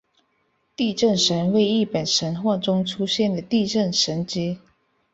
[0.75, 4.57] 地震神为日本神话中出现的地震神只。